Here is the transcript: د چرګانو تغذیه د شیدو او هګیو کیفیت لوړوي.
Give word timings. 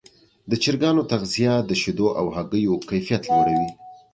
د 0.49 0.51
چرګانو 0.63 1.07
تغذیه 1.11 1.53
د 1.69 1.71
شیدو 1.81 2.07
او 2.19 2.25
هګیو 2.35 2.75
کیفیت 2.89 3.23
لوړوي. 3.31 3.69